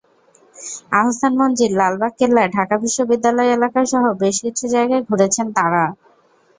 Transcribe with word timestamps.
আহসান 0.93 1.33
মঞ্জিল, 1.39 1.71
লালবাগ 1.79 2.13
কেল্লা, 2.19 2.43
ঢাকা 2.55 2.75
বিশ্ববিদ্যালয় 2.77 3.53
এলাকাসহ 3.53 4.03
বেশ 4.21 4.35
কিছু 4.45 4.63
জায়গায় 4.67 5.03
ঘুরেছেন 5.09 5.47
তাঁরা। 5.57 5.83